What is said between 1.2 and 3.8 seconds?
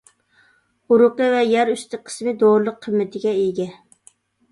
ۋە يەر ئۈستى قىسمى دورىلىق قىممىتىگە ئىگە.